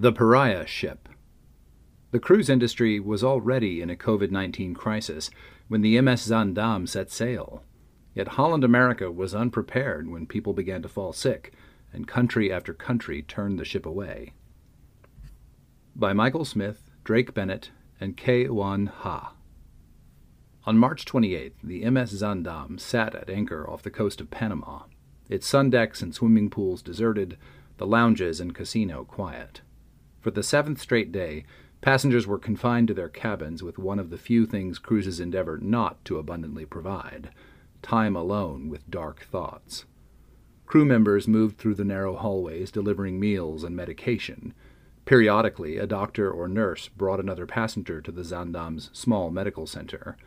[0.00, 1.08] The Pariah Ship.
[2.12, 5.28] The cruise industry was already in a COVID 19 crisis
[5.66, 7.64] when the MS Zaandam set sail.
[8.14, 11.52] Yet Holland America was unprepared when people began to fall sick,
[11.92, 14.34] and country after country turned the ship away.
[15.96, 18.44] By Michael Smith, Drake Bennett, and K.
[18.44, 19.34] Oanh Ha.
[20.64, 24.82] On March 28th, the MS Zaandam sat at anchor off the coast of Panama,
[25.28, 27.36] its sun decks and swimming pools deserted,
[27.78, 29.62] the lounges and casino quiet.
[30.28, 31.46] For the seventh straight day,
[31.80, 36.04] passengers were confined to their cabins with one of the few things cruises endeavor not
[36.04, 37.30] to abundantly provide
[37.80, 39.86] time alone with dark thoughts.
[40.66, 44.52] Crew members moved through the narrow hallways delivering meals and medication.
[45.06, 50.18] Periodically, a doctor or nurse brought another passenger to the Zaandam's small medical center.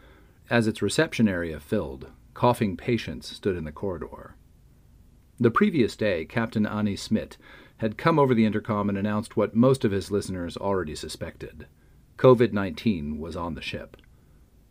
[0.50, 4.34] As its reception area filled, coughing patients stood in the corridor.
[5.40, 7.38] The previous day, Captain Ane Smit
[7.82, 11.66] had come over the intercom and announced what most of his listeners already suspected
[12.20, 13.98] COVID 19 was on the ship.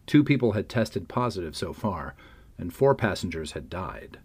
[0.07, 2.15] Two people had tested positive so far,
[2.57, 4.21] and four passengers had died.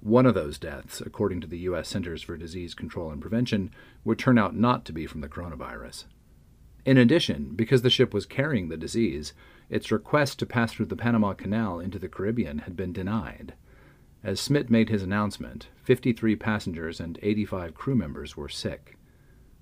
[0.00, 1.86] One of those deaths, according to the U.S.
[1.86, 3.70] Centers for Disease Control and Prevention,
[4.04, 6.06] would turn out not to be from the coronavirus.
[6.84, 9.34] In addition, because the ship was carrying the disease,
[9.70, 13.54] its request to pass through the Panama Canal into the Caribbean had been denied.
[14.26, 18.98] As Smit made his announcement, 53 passengers and 85 crew members were sick.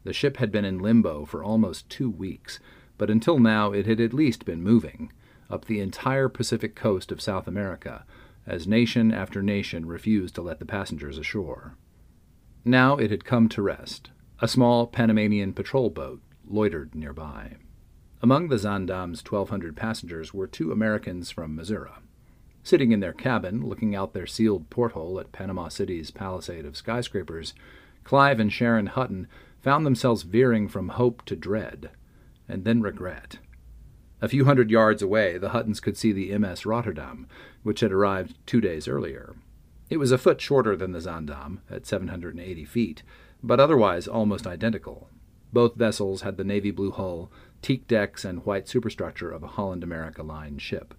[0.05, 2.61] The ship had been in limbo for almost two weeks,
[2.97, 5.13] but until now it had at least been moving
[5.51, 8.07] up the entire Pacific coast of South America,
[8.47, 11.77] as nation after nation refused to let the passengers ashore.
[12.65, 14.13] Now it had come to rest.
[14.41, 17.57] A small Panamanian patrol boat loitered nearby.
[18.23, 21.91] Among the Zaandam's 1,200 passengers were two Americans from Missouri.
[22.65, 27.53] Sitting in their cabin, looking out their sealed porthole at Panama City's palisade of skyscrapers,
[28.05, 29.29] Clive and Sharon Hutton
[29.61, 31.91] found themselves veering from hope to dread,
[32.49, 33.39] and then regret.
[34.23, 37.27] A few hundred yards away, the Huttons could see the MS Rotterdam,
[37.63, 39.37] which had arrived two days earlier.
[39.91, 43.03] It was a foot shorter than the Zaandam, at 780 feet,
[43.43, 45.11] but otherwise almost identical.
[45.53, 47.31] Both vessels had the navy blue hull,
[47.61, 50.95] teak decks, and white superstructure of a Holland America Line ship.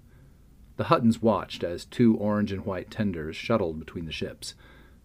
[0.77, 4.55] The Huttons watched as two orange and white tenders shuttled between the ships.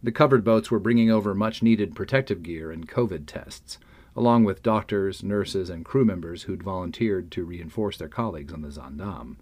[0.03, 3.79] The covered boats were bringing over much needed protective gear and COVID tests,
[4.17, 8.71] along with doctors, nurses, and crew members who'd volunteered to reinforce their colleagues on the
[8.71, 9.37] Zaandam.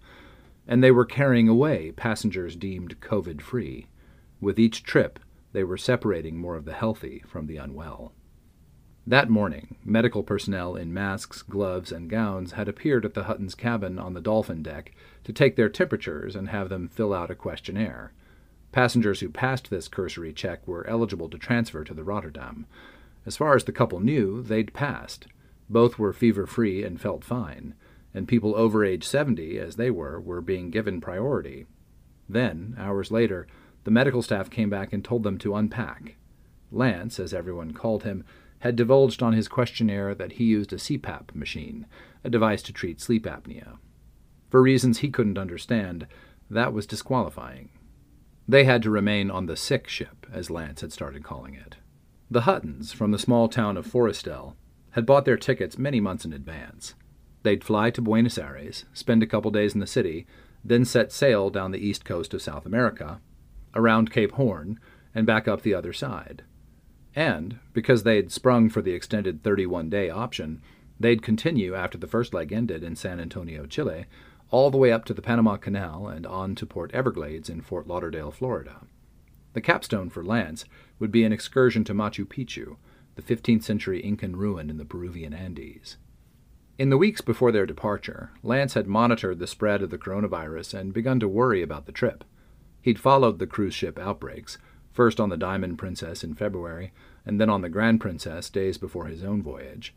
[0.67, 3.87] And they were carrying away passengers deemed COVID free.
[4.39, 5.19] With each trip,
[5.53, 8.13] they were separating more of the healthy from the unwell.
[9.09, 13.97] That morning, medical personnel in masks, gloves, and gowns had appeared at the Hutton's cabin
[13.97, 14.91] on the Dolphin deck
[15.23, 18.13] to take their temperatures and have them fill out a questionnaire.
[18.71, 22.67] Passengers who passed this cursory check were eligible to transfer to the Rotterdam.
[23.25, 25.25] As far as the couple knew, they'd passed.
[25.71, 27.73] Both were fever free and felt fine,
[28.13, 31.65] and people over age 70, as they were, were being given priority.
[32.29, 33.47] Then, hours later,
[33.85, 36.13] the medical staff came back and told them to unpack.
[36.71, 38.23] Lance, as everyone called him,
[38.59, 41.85] had divulged on his questionnaire that he used a CPAP machine,
[42.23, 43.77] a device to treat sleep apnea.
[44.49, 46.07] For reasons he couldn't understand,
[46.49, 47.69] that was disqualifying.
[48.47, 51.77] They had to remain on the sick ship, as Lance had started calling it.
[52.31, 54.55] The Huttons, from the small town of Florestel,
[54.91, 56.95] had bought their tickets many months in advance.
[57.43, 60.25] They'd fly to Buenos Aires, spend a couple days in the city,
[60.63, 63.21] then set sail down the east coast of South America,
[63.75, 64.79] around Cape Horn,
[65.15, 66.43] and back up the other side.
[67.15, 70.61] And, because they'd sprung for the extended 31 day option,
[70.99, 74.05] they'd continue after the first leg ended in San Antonio, Chile,
[74.51, 77.87] all the way up to the Panama Canal and on to Port Everglades in Fort
[77.87, 78.81] Lauderdale, Florida.
[79.53, 80.65] The capstone for Lance
[80.99, 82.77] would be an excursion to Machu Picchu,
[83.15, 85.97] the 15th century Incan ruin in the Peruvian Andes.
[86.77, 90.93] In the weeks before their departure, Lance had monitored the spread of the coronavirus and
[90.93, 92.23] begun to worry about the trip.
[92.81, 94.57] He'd followed the cruise ship outbreaks,
[94.91, 96.91] first on the Diamond Princess in February,
[97.25, 99.93] and then on the Grand Princess days before his own voyage.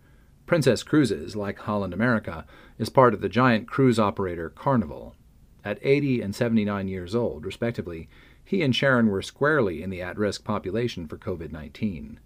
[0.46, 2.44] Princess Cruises, like Holland America,
[2.78, 5.14] is part of the giant cruise operator Carnival.
[5.64, 8.08] At 80 and 79 years old, respectively,
[8.44, 12.18] he and Sharon were squarely in the at risk population for COVID 19.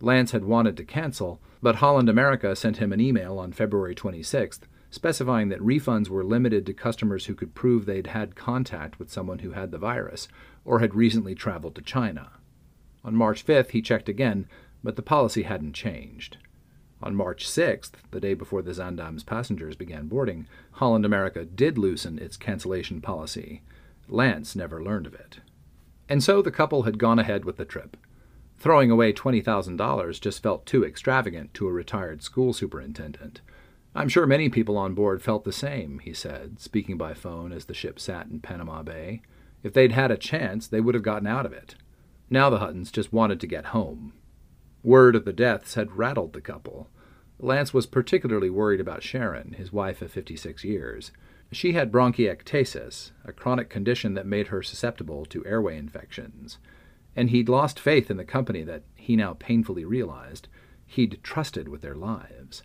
[0.00, 4.60] Lance had wanted to cancel, but Holland America sent him an email on February 26th
[4.96, 9.38] specifying that refunds were limited to customers who could prove they'd had contact with someone
[9.38, 10.26] who had the virus
[10.64, 12.30] or had recently traveled to China.
[13.04, 14.48] On March 5th, he checked again,
[14.82, 16.38] but the policy hadn't changed.
[17.02, 22.18] On March 6th, the day before the Zaandam's passengers began boarding, Holland America did loosen
[22.18, 23.62] its cancellation policy.
[24.08, 25.40] Lance never learned of it.
[26.08, 27.96] And so the couple had gone ahead with the trip.
[28.58, 33.42] Throwing away $20,000 just felt too extravagant to a retired school superintendent.
[33.96, 37.64] I'm sure many people on board felt the same, he said, speaking by phone as
[37.64, 39.22] the ship sat in Panama Bay.
[39.62, 41.76] If they'd had a chance, they would have gotten out of it.
[42.28, 44.12] Now the Huttons just wanted to get home.
[44.82, 46.90] Word of the deaths had rattled the couple.
[47.38, 51.10] Lance was particularly worried about Sharon, his wife of 56 years.
[51.50, 56.58] She had bronchiectasis, a chronic condition that made her susceptible to airway infections.
[57.16, 60.48] And he'd lost faith in the company that, he now painfully realized,
[60.86, 62.62] he'd trusted with their lives.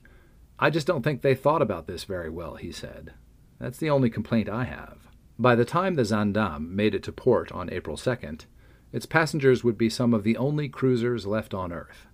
[0.63, 3.13] I just don't think they thought about this very well, he said.
[3.59, 5.07] That's the only complaint I have.
[5.39, 8.45] By the time the Zaandam made it to port on April 2nd,
[8.93, 12.05] its passengers would be some of the only cruisers left on Earth.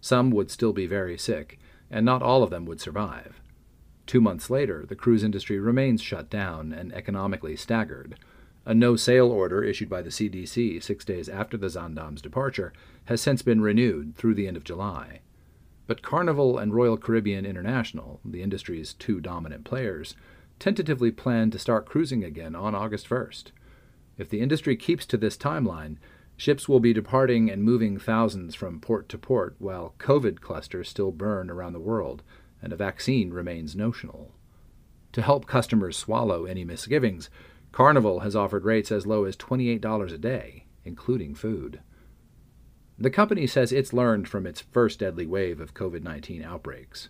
[0.00, 1.58] Some would still be very sick,
[1.90, 3.40] and not all of them would survive.
[4.06, 8.16] Two months later, the cruise industry remains shut down and economically staggered.
[8.64, 12.72] A no sail order issued by the CDC six days after the Zaandam's departure
[13.06, 15.20] has since been renewed through the end of July.
[15.88, 20.14] But Carnival and Royal Caribbean International, the industry's two dominant players,
[20.58, 23.52] tentatively plan to start cruising again on August 1st.
[24.18, 25.96] If the industry keeps to this timeline,
[26.36, 31.10] ships will be departing and moving thousands from port to port while COVID clusters still
[31.10, 32.22] burn around the world
[32.60, 34.32] and a vaccine remains notional.
[35.12, 37.30] To help customers swallow any misgivings,
[37.72, 41.80] Carnival has offered rates as low as $28 a day, including food.
[43.00, 47.08] The company says it's learned from its first deadly wave of COVID 19 outbreaks.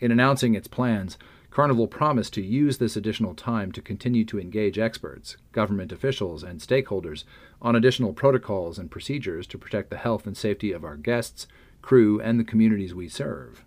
[0.00, 1.18] In announcing its plans,
[1.50, 6.60] Carnival promised to use this additional time to continue to engage experts, government officials, and
[6.60, 7.24] stakeholders
[7.62, 11.46] on additional protocols and procedures to protect the health and safety of our guests,
[11.82, 13.64] crew, and the communities we serve.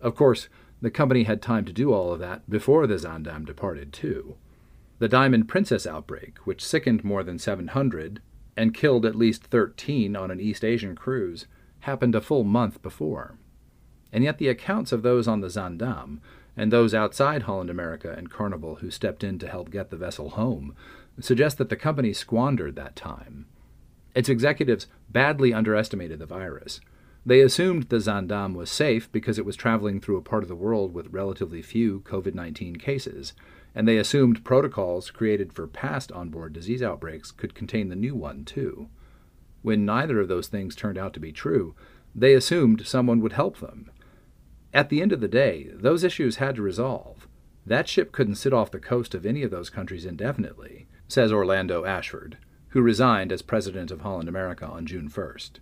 [0.00, 0.48] Of course,
[0.82, 4.36] the company had time to do all of that before the Zaandam departed, too.
[4.98, 8.20] The Diamond Princess outbreak, which sickened more than 700
[8.56, 11.46] and killed at least 13 on an East Asian cruise,
[11.80, 13.36] happened a full month before.
[14.12, 16.20] And yet the accounts of those on the Zaandam
[16.56, 20.30] and those outside Holland America and Carnival who stepped in to help get the vessel
[20.30, 20.74] home
[21.20, 23.46] suggest that the company squandered that time.
[24.14, 26.80] Its executives badly underestimated the virus
[27.26, 30.54] they assumed the Zaandam was safe because it was traveling through a part of the
[30.54, 33.32] world with relatively few COVID 19 cases,
[33.74, 38.44] and they assumed protocols created for past onboard disease outbreaks could contain the new one,
[38.44, 38.88] too.
[39.62, 41.74] When neither of those things turned out to be true,
[42.14, 43.90] they assumed someone would help them.
[44.72, 47.26] At the end of the day, those issues had to resolve.
[47.66, 51.84] That ship couldn't sit off the coast of any of those countries indefinitely, says Orlando
[51.84, 52.38] Ashford,
[52.68, 55.60] who resigned as president of Holland America on June 1st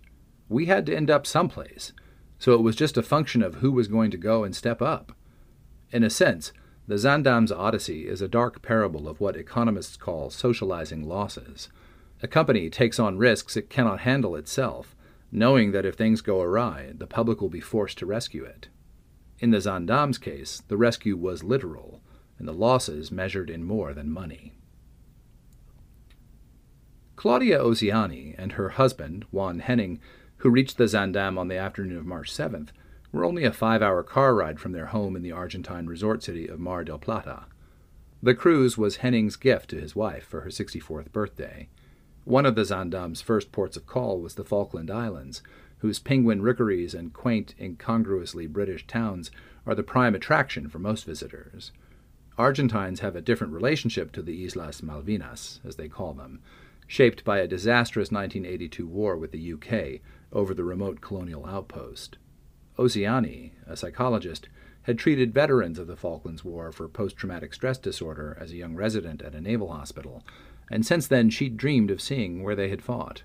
[0.53, 1.93] we had to end up someplace.
[2.37, 5.13] So it was just a function of who was going to go and step up.
[5.91, 6.51] In a sense,
[6.85, 11.69] the Zaandam's Odyssey is a dark parable of what economists call socializing losses.
[12.21, 14.95] A company takes on risks it cannot handle itself,
[15.31, 18.67] knowing that if things go awry, the public will be forced to rescue it.
[19.39, 22.01] In the Zaandam's case, the rescue was literal,
[22.37, 24.53] and the losses measured in more than money.
[27.15, 29.99] Claudia Oziani and her husband, Juan Henning,
[30.37, 32.69] who reached the Zaandam on the afternoon of March 7th,
[33.13, 36.47] were only a five hour car ride from their home in the Argentine resort city
[36.47, 37.45] of Mar del Plata.
[38.21, 41.69] The cruise was Henning's gift to his wife for her 64th birthday.
[42.25, 45.43] One of the Zaandam's first ports of call was the Falkland Islands,
[45.79, 49.29] whose penguin rookeries and quaint, incongruously British towns
[49.65, 51.71] are the prime attraction for most visitors.
[52.37, 56.39] Argentines have a different relationship to the Islas Malvinas, as they call them,
[56.87, 60.01] shaped by a disastrous 1982 war with the UK
[60.31, 62.17] over the remote colonial outpost.
[62.77, 64.49] Oziani, a psychologist,
[64.83, 68.75] had treated veterans of the Falklands War for post traumatic stress disorder as a young
[68.75, 70.23] resident at a naval hospital,
[70.69, 73.23] and since then she'd dreamed of seeing where they had fought.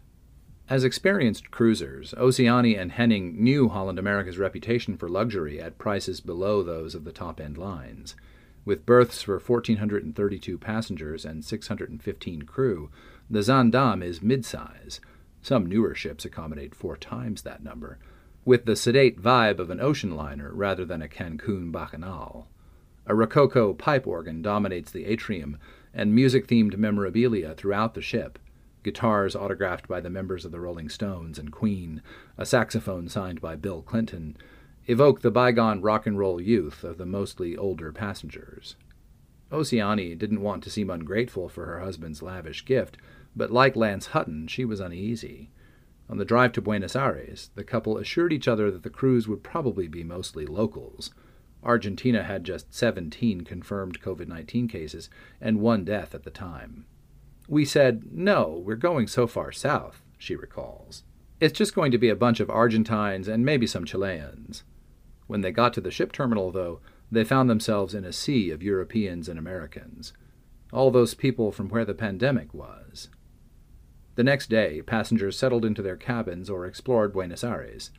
[0.68, 6.62] As experienced cruisers, Oceani and Henning knew Holland America's reputation for luxury at prices below
[6.62, 8.14] those of the top end lines.
[8.66, 12.90] With berths for 1,432 passengers and 615 crew,
[13.30, 15.00] the Zaandam is midsize.
[15.40, 17.98] Some newer ships accommodate four times that number,
[18.48, 22.48] with the sedate vibe of an ocean liner rather than a Cancun bacchanal.
[23.06, 25.58] A Rococo pipe organ dominates the atrium,
[25.92, 28.38] and music themed memorabilia throughout the ship
[28.82, 32.00] guitars autographed by the members of the Rolling Stones and Queen,
[32.38, 34.34] a saxophone signed by Bill Clinton,
[34.86, 38.76] evoke the bygone rock and roll youth of the mostly older passengers.
[39.52, 42.96] Oceani didn't want to seem ungrateful for her husband's lavish gift,
[43.36, 45.50] but like Lance Hutton, she was uneasy.
[46.10, 49.42] On the drive to Buenos Aires, the couple assured each other that the crews would
[49.42, 51.10] probably be mostly locals.
[51.62, 55.10] Argentina had just 17 confirmed COVID 19 cases
[55.40, 56.86] and one death at the time.
[57.48, 61.02] We said, No, we're going so far south, she recalls.
[61.40, 64.64] It's just going to be a bunch of Argentines and maybe some Chileans.
[65.26, 68.62] When they got to the ship terminal, though, they found themselves in a sea of
[68.62, 70.12] Europeans and Americans.
[70.72, 73.08] All those people from where the pandemic was.
[74.18, 77.92] The next day, passengers settled into their cabins or explored Buenos Aires.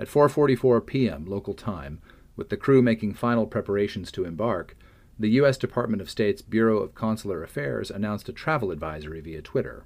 [0.00, 1.24] At 4:44 p.m.
[1.26, 2.00] local time,
[2.34, 4.76] with the crew making final preparations to embark,
[5.16, 5.56] the U.S.
[5.56, 9.84] Department of State's Bureau of Consular Affairs announced a travel advisory via Twitter.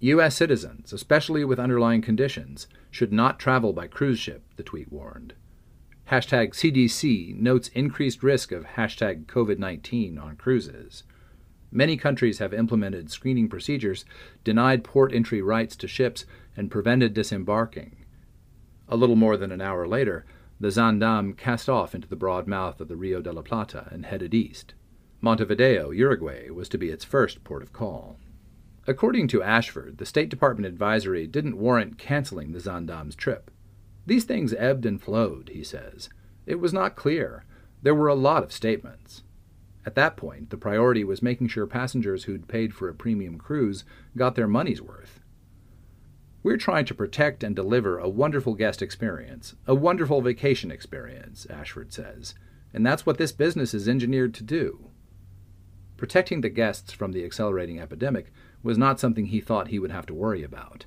[0.00, 0.34] U.S.
[0.34, 5.34] citizens, especially with underlying conditions, should not travel by cruise ship, the tweet warned.
[6.10, 11.02] Hashtag CDC notes increased risk of hashtag COVID 19 on cruises.
[11.70, 14.04] Many countries have implemented screening procedures,
[14.44, 16.24] denied port entry rights to ships,
[16.56, 18.04] and prevented disembarking.
[18.88, 20.24] A little more than an hour later,
[20.58, 24.06] the Zaandam cast off into the broad mouth of the Rio de la Plata and
[24.06, 24.74] headed east.
[25.20, 28.18] Montevideo, Uruguay, was to be its first port of call.
[28.86, 33.50] According to Ashford, the State Department advisory didn't warrant canceling the Zaandam's trip.
[34.06, 36.08] These things ebbed and flowed, he says.
[36.46, 37.44] It was not clear.
[37.82, 39.24] There were a lot of statements.
[39.86, 43.84] At that point, the priority was making sure passengers who'd paid for a premium cruise
[44.16, 45.20] got their money's worth.
[46.42, 51.92] We're trying to protect and deliver a wonderful guest experience, a wonderful vacation experience, Ashford
[51.92, 52.34] says,
[52.74, 54.90] and that's what this business is engineered to do.
[55.96, 60.06] Protecting the guests from the accelerating epidemic was not something he thought he would have
[60.06, 60.84] to worry about.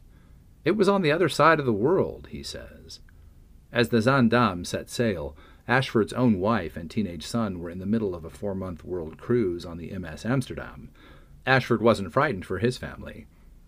[0.66, 3.00] It was on the other side of the world, he says.
[3.72, 5.36] As the Zaandam set sail,
[5.70, 9.20] Ashford's own wife and teenage son were in the middle of a four month world
[9.20, 10.90] cruise on the MS Amsterdam.
[11.46, 13.28] Ashford wasn't frightened for his family.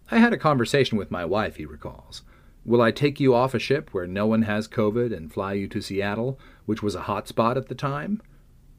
[0.09, 2.23] I had a conversation with my wife, he recalls.
[2.65, 5.67] Will I take you off a ship where no one has COVID and fly you
[5.67, 8.19] to Seattle, which was a hot spot at the time?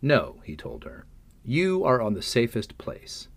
[0.02, 1.06] No, he told her.
[1.44, 3.28] You are on the safest place.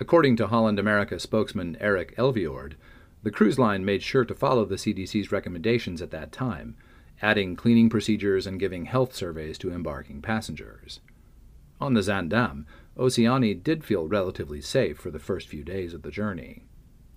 [0.00, 2.76] According to Holland America spokesman Eric Elvejord,
[3.22, 6.76] the cruise line made sure to follow the CDC's recommendations at that time,
[7.22, 11.00] adding cleaning procedures and giving health surveys to embarking passengers.
[11.80, 12.64] On the Zaandam,
[12.96, 16.64] Oceani did feel relatively safe for the first few days of the journey.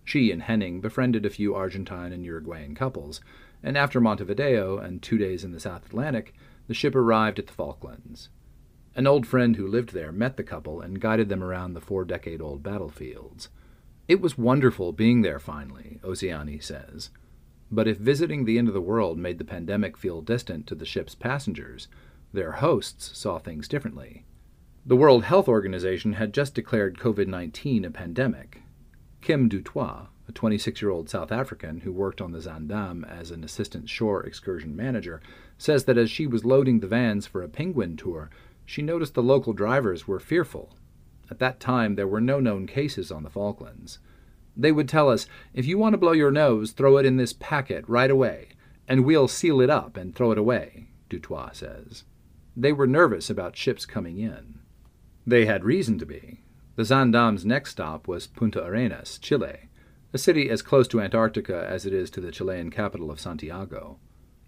[0.05, 3.21] She and Henning befriended a few Argentine and Uruguayan couples,
[3.61, 6.33] and after Montevideo and two days in the South Atlantic,
[6.67, 8.29] the ship arrived at the Falklands.
[8.95, 12.05] An old friend who lived there met the couple and guided them around the four
[12.05, 13.49] decade old battlefields.
[14.07, 17.09] It was wonderful being there finally, Oceani says.
[17.71, 20.85] But if visiting the end of the world made the pandemic feel distant to the
[20.85, 21.87] ship's passengers,
[22.31, 24.25] their hosts saw things differently.
[24.85, 28.61] The World Health Organization had just declared COVID 19 a pandemic,
[29.21, 33.43] Kim Dutoit, a 26 year old South African who worked on the Zaandam as an
[33.43, 35.21] assistant shore excursion manager,
[35.57, 38.29] says that as she was loading the vans for a penguin tour,
[38.65, 40.75] she noticed the local drivers were fearful.
[41.31, 43.99] At that time, there were no known cases on the Falklands.
[44.55, 47.33] They would tell us, if you want to blow your nose, throw it in this
[47.33, 48.49] packet right away,
[48.87, 52.03] and we'll seal it up and throw it away, Dutoit says.
[52.55, 54.59] They were nervous about ships coming in.
[55.25, 56.41] They had reason to be.
[56.75, 59.69] The Zaandam's next stop was Punta Arenas, Chile,
[60.11, 63.97] a city as close to Antarctica as it is to the Chilean capital of Santiago.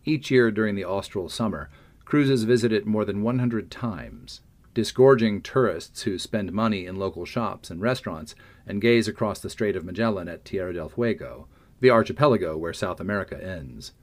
[0.03, 1.69] Each year during the austral summer,
[2.03, 4.41] cruises visit it more than 100 times,
[4.75, 8.35] disgorging tourists who spend money in local shops and restaurants
[8.67, 11.47] and gaze across the Strait of Magellan at Tierra del Fuego,
[11.79, 13.93] the archipelago where South America ends.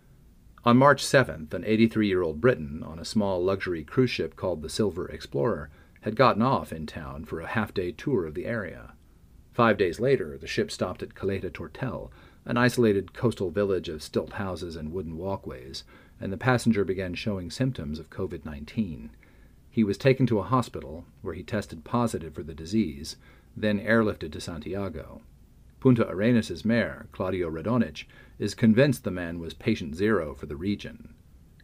[0.64, 4.62] On March 7th, an 83 year old Briton on a small luxury cruise ship called
[4.62, 8.46] the Silver Explorer had gotten off in town for a half day tour of the
[8.46, 8.94] area.
[9.52, 12.10] Five days later, the ship stopped at Caleta Tortel,
[12.46, 15.84] an isolated coastal village of stilt houses and wooden walkways,
[16.18, 19.10] and the passenger began showing symptoms of COVID 19.
[19.72, 23.16] He was taken to a hospital, where he tested positive for the disease,
[23.56, 25.22] then airlifted to Santiago.
[25.80, 28.04] Punta Arenas' mayor, Claudio Radonich,
[28.38, 31.14] is convinced the man was patient zero for the region.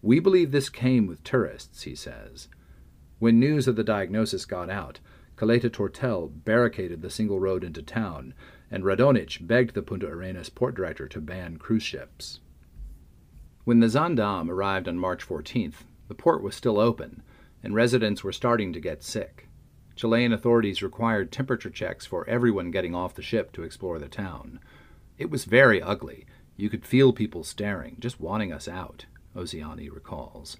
[0.00, 2.48] We believe this came with tourists, he says.
[3.18, 5.00] When news of the diagnosis got out,
[5.36, 8.32] Caleta Tortel barricaded the single road into town,
[8.70, 12.40] and Radonich begged the Punta Arenas port director to ban cruise ships.
[13.64, 17.22] When the Zaandam arrived on March 14th, the port was still open,
[17.62, 19.48] and residents were starting to get sick.
[19.96, 24.60] Chilean authorities required temperature checks for everyone getting off the ship to explore the town.
[25.18, 26.26] It was very ugly.
[26.56, 30.56] You could feel people staring, just wanting us out, Oziani recalls.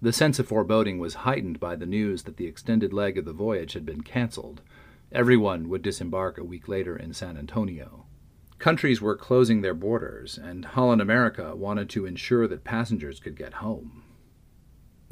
[0.00, 3.32] The sense of foreboding was heightened by the news that the extended leg of the
[3.32, 4.60] voyage had been canceled.
[5.12, 8.06] Everyone would disembark a week later in San Antonio.
[8.58, 13.54] Countries were closing their borders, and Holland America wanted to ensure that passengers could get
[13.54, 14.02] home.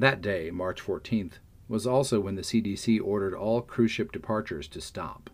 [0.00, 4.80] That day, March 14th, was also when the CDC ordered all cruise ship departures to
[4.80, 5.28] stop.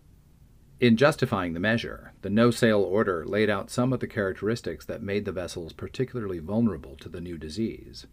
[0.81, 5.01] In justifying the measure, the no sail order laid out some of the characteristics that
[5.01, 8.07] made the vessels particularly vulnerable to the new disease.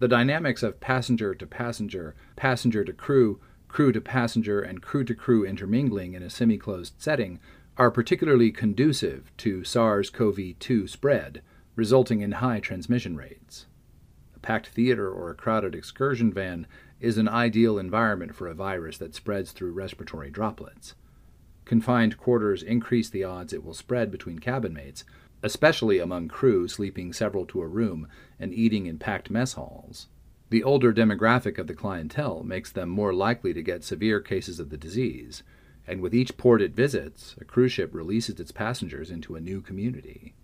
[0.00, 5.14] The dynamics of passenger to passenger, passenger to crew, crew to passenger, and crew to
[5.14, 7.38] crew intermingling in a semi closed setting
[7.76, 11.40] are particularly conducive to SARS CoV 2 spread,
[11.76, 13.66] resulting in high transmission rates.
[14.44, 16.66] Packed theater or a crowded excursion van
[17.00, 20.94] is an ideal environment for a virus that spreads through respiratory droplets.
[21.64, 25.02] Confined quarters increase the odds it will spread between cabin mates,
[25.42, 28.06] especially among crew sleeping several to a room
[28.38, 30.08] and eating in packed mess halls.
[30.50, 34.68] The older demographic of the clientele makes them more likely to get severe cases of
[34.68, 35.42] the disease,
[35.86, 39.62] and with each port it visits, a cruise ship releases its passengers into a new
[39.62, 40.34] community.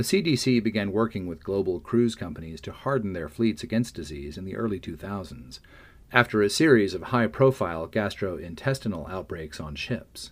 [0.00, 4.46] The CDC began working with global cruise companies to harden their fleets against disease in
[4.46, 5.60] the early 2000s,
[6.10, 10.30] after a series of high profile gastrointestinal outbreaks on ships.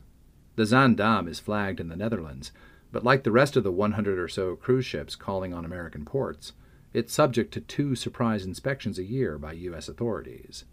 [0.57, 2.51] The Zaandam is flagged in the Netherlands,
[2.93, 6.55] but like the rest of the 100 or so cruise ships calling on American ports,
[6.95, 9.87] it's subject to two surprise inspections a year by U.S.
[9.87, 10.65] authorities.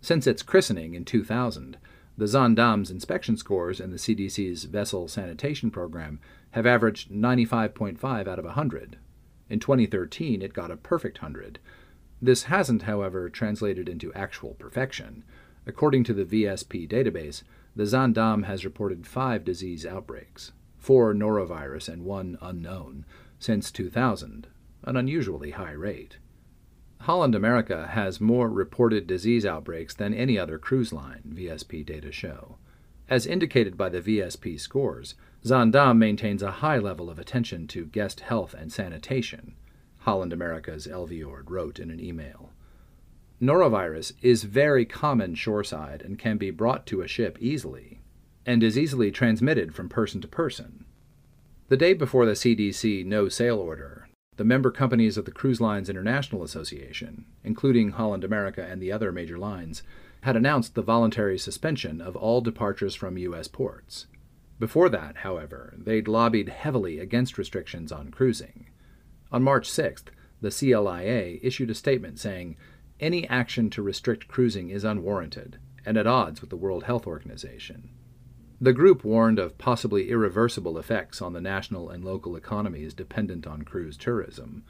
[0.00, 1.78] Since its christening in 2000,
[2.16, 6.20] the Zaandam's inspection scores and the CDC's vessel sanitation program
[6.56, 8.96] have averaged 95.5 out of 100.
[9.50, 11.58] In 2013, it got a perfect 100.
[12.22, 15.22] This hasn't, however, translated into actual perfection.
[15.66, 17.42] According to the VSP database,
[17.76, 23.04] the Zaandam has reported five disease outbreaks, four norovirus and one unknown,
[23.38, 24.46] since 2000,
[24.84, 26.16] an unusually high rate.
[27.00, 32.56] Holland America has more reported disease outbreaks than any other cruise line, VSP data show.
[33.10, 38.20] As indicated by the VSP scores, Zaandam maintains a high level of attention to guest
[38.20, 39.54] health and sanitation,
[39.98, 42.50] Holland America's Elvejord wrote in an email.
[43.40, 48.00] Norovirus is very common shoreside and can be brought to a ship easily,
[48.46, 50.84] and is easily transmitted from person to person.
[51.68, 55.90] The day before the CDC no sail order, the member companies of the Cruise Lines
[55.90, 59.82] International Association, including Holland America and the other major lines,
[60.20, 63.48] had announced the voluntary suspension of all departures from U.S.
[63.48, 64.06] ports.
[64.58, 68.66] Before that, however, they'd lobbied heavily against restrictions on cruising.
[69.30, 70.06] On March 6th,
[70.40, 72.56] the CLIA issued a statement saying,
[72.98, 77.90] Any action to restrict cruising is unwarranted and at odds with the World Health Organization.
[78.60, 83.62] The group warned of possibly irreversible effects on the national and local economies dependent on
[83.62, 84.64] cruise tourism.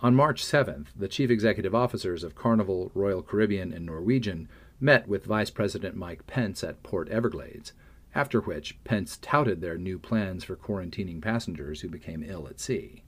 [0.00, 4.48] On March 7th, the chief executive officers of Carnival, Royal Caribbean, and Norwegian
[4.80, 7.72] met with Vice President Mike Pence at Port Everglades,
[8.14, 13.02] after which Pence touted their new plans for quarantining passengers who became ill at sea.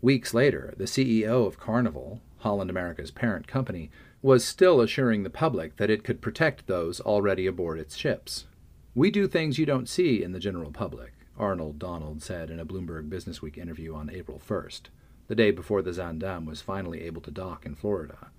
[0.00, 3.90] Weeks later, the CEO of Carnival, Holland America's parent company,
[4.22, 8.46] was still assuring the public that it could protect those already aboard its ships.
[8.94, 12.66] We do things you don't see in the general public, Arnold Donald said in a
[12.66, 14.82] Bloomberg Businessweek interview on April 1st,
[15.28, 18.30] the day before the Zaandam was finally able to dock in Florida.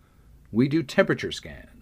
[0.52, 1.79] We do temperature scans.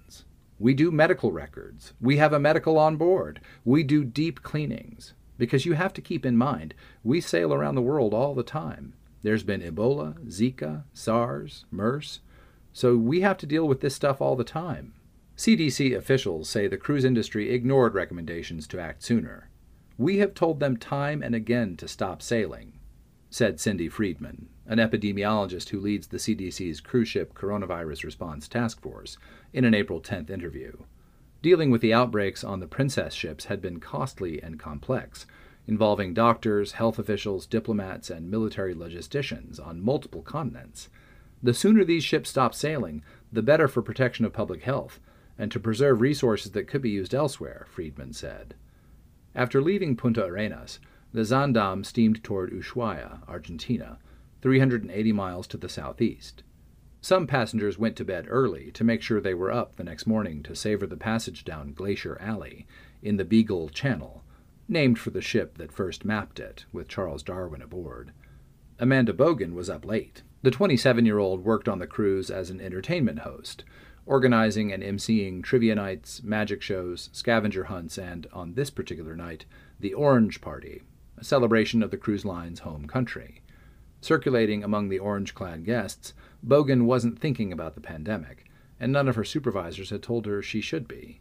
[0.60, 1.94] We do medical records.
[2.02, 3.42] We have a medical on board.
[3.64, 5.14] We do deep cleanings.
[5.38, 8.94] Because you have to keep in mind, we sail around the world all the time.
[9.22, 12.22] There's been Ebola, Zika, SARS, MERS.
[12.74, 14.94] So we have to deal with this stuff all the time.
[15.36, 19.50] CDC officials say the cruise industry ignored recommendations to act sooner.
[19.98, 22.77] We have told them time and again to stop sailing,
[23.30, 29.18] said Cindy Friedman, an epidemiologist who leads the CDC's cruise ship coronavirus response task force,
[29.54, 30.74] in an April 10th interview.
[31.42, 35.26] Dealing with the outbreaks on the Princess ships had been costly and complex,
[35.68, 40.90] involving doctors, health officials, diplomats, and military logisticians on multiple continents.
[41.44, 45.00] The sooner these ships stop sailing, the better for protection of public health
[45.38, 48.56] and to preserve resources that could be used elsewhere, Friedman said.
[49.36, 50.80] After leaving Punta Arenas,
[51.14, 53.98] the Zaandam steamed toward Ushuaia, Argentina,
[54.42, 56.44] 380 miles to the southeast.
[57.02, 60.44] Some passengers went to bed early to make sure they were up the next morning
[60.44, 62.68] to savor the passage down Glacier Alley
[63.02, 64.24] in the Beagle Channel,
[64.68, 68.12] named for the ship that first mapped it, with Charles Darwin aboard.
[68.80, 70.24] Amanda Bogan was up late.
[70.42, 73.64] The 27 year old worked on the cruise as an entertainment host,
[74.06, 79.46] organizing and emceeing trivia nights, magic shows, scavenger hunts, and, on this particular night,
[79.80, 80.84] the Orange Party,
[81.18, 83.42] a celebration of the cruise line's home country.
[84.02, 86.14] Circulating among the orange clad guests,
[86.46, 88.46] Bogan wasn't thinking about the pandemic,
[88.80, 91.20] and none of her supervisors had told her she should be.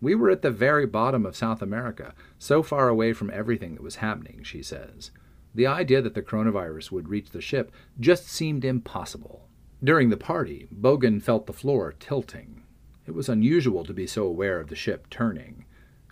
[0.00, 3.82] We were at the very bottom of South America, so far away from everything that
[3.82, 5.10] was happening, she says.
[5.54, 9.48] The idea that the coronavirus would reach the ship just seemed impossible.
[9.82, 12.62] During the party, Bogan felt the floor tilting.
[13.06, 15.64] It was unusual to be so aware of the ship turning.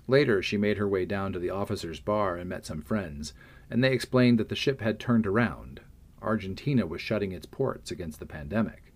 [0.08, 3.34] Later, she made her way down to the officers' bar and met some friends,
[3.70, 5.80] and they explained that the ship had turned around.
[6.22, 8.92] Argentina was shutting its ports against the pandemic.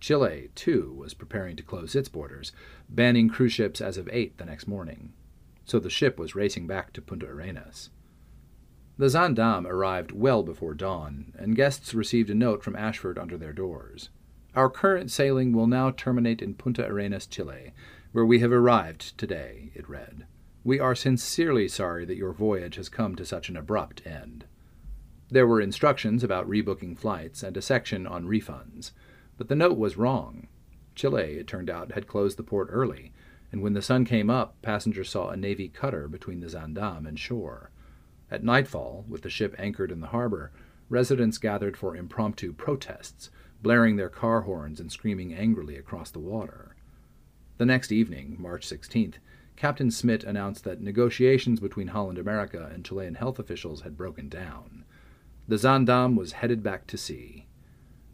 [0.00, 2.52] Chile, too, was preparing to close its borders,
[2.88, 5.12] banning cruise ships as of 8 the next morning.
[5.64, 7.90] So the ship was racing back to Punta Arenas.
[8.96, 13.52] The Zaandam arrived well before dawn, and guests received a note from Ashford under their
[13.52, 14.08] doors.
[14.54, 17.72] Our current sailing will now terminate in Punta Arenas, Chile,
[18.12, 20.26] where we have arrived today, it read.
[20.68, 24.44] We are sincerely sorry that your voyage has come to such an abrupt end.
[25.30, 28.92] There were instructions about rebooking flights and a section on refunds,
[29.38, 30.46] but the note was wrong.
[30.94, 33.14] Chile, it turned out, had closed the port early,
[33.50, 37.18] and when the sun came up, passengers saw a Navy cutter between the Zaandam and
[37.18, 37.70] shore.
[38.30, 40.52] At nightfall, with the ship anchored in the harbor,
[40.90, 43.30] residents gathered for impromptu protests,
[43.62, 46.76] blaring their car horns and screaming angrily across the water.
[47.56, 49.14] The next evening, March 16th,
[49.58, 54.84] Captain Smith announced that negotiations between Holland America and Chilean health officials had broken down.
[55.48, 57.48] The Zaandam was headed back to sea.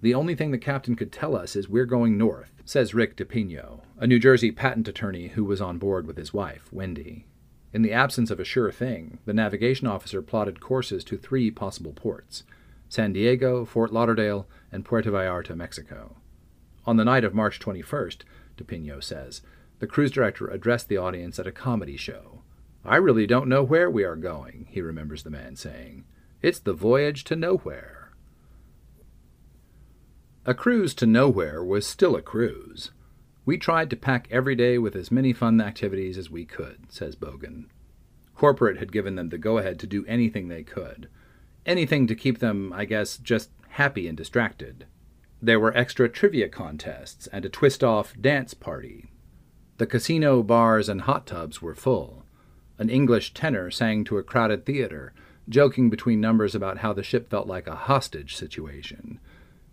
[0.01, 3.83] The only thing the captain could tell us is we're going north, says Rick DePino,
[3.99, 7.27] a New Jersey patent attorney who was on board with his wife, Wendy.
[7.75, 11.93] In the absence of a sure thing, the navigation officer plotted courses to three possible
[11.93, 12.45] ports
[12.89, 16.17] San Diego, Fort Lauderdale, and Puerto Vallarta, Mexico.
[16.87, 18.23] On the night of March 21st,
[18.57, 19.43] DePino says,
[19.79, 22.43] the cruise director addressed the audience at a comedy show.
[22.85, 26.05] I really don't know where we are going, he remembers the man saying.
[26.43, 28.13] It's the voyage to nowhere.
[30.47, 32.91] A cruise to nowhere was still a cruise.
[33.47, 37.17] We tried to pack every day with as many fun activities as we could, says
[37.17, 37.65] Bogan.
[38.35, 41.09] Corporate had given them the go ahead to do anything they could.
[41.65, 44.87] Anything to keep them, I guess, just happy and distracted.
[45.41, 49.11] There were extra trivia contests and a twist off dance party.
[49.79, 52.25] The casino, bars, and hot tubs were full.
[52.79, 55.13] An English tenor sang to a crowded theater,
[55.49, 59.19] joking between numbers about how the ship felt like a hostage situation.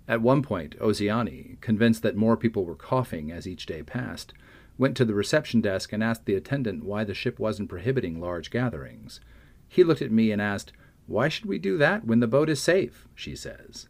[0.07, 4.33] At one point, Oziani, convinced that more people were coughing as each day passed,
[4.77, 8.49] went to the reception desk and asked the attendant why the ship wasn't prohibiting large
[8.49, 9.19] gatherings.
[9.67, 10.73] He looked at me and asked,
[11.05, 13.07] Why should we do that when the boat is safe?
[13.13, 13.87] she says.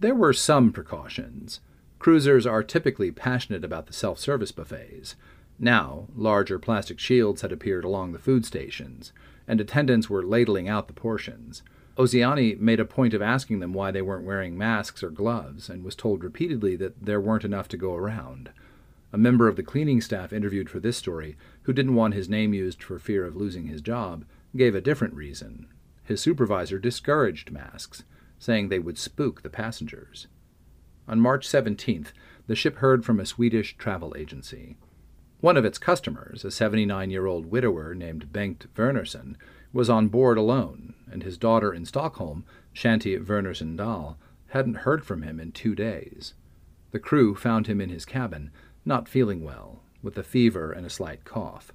[0.00, 1.60] There were some precautions.
[1.98, 5.16] Cruisers are typically passionate about the self service buffets.
[5.58, 9.12] Now, larger plastic shields had appeared along the food stations,
[9.48, 11.62] and attendants were ladling out the portions.
[11.96, 15.82] Oziani made a point of asking them why they weren't wearing masks or gloves, and
[15.82, 18.50] was told repeatedly that there weren't enough to go around.
[19.12, 22.52] A member of the cleaning staff interviewed for this story, who didn't want his name
[22.52, 25.66] used for fear of losing his job, gave a different reason.
[26.04, 28.04] His supervisor discouraged masks,
[28.38, 30.26] saying they would spook the passengers.
[31.08, 32.08] On March 17th,
[32.46, 34.76] the ship heard from a Swedish travel agency.
[35.40, 39.36] One of its customers, a 79 year old widower named Bengt Wernerson,
[39.72, 45.22] was on board alone, and his daughter in Stockholm, Shanti Wernerson Dahl, hadn't heard from
[45.22, 46.34] him in two days.
[46.90, 48.50] The crew found him in his cabin,
[48.84, 51.72] not feeling well, with a fever and a slight cough.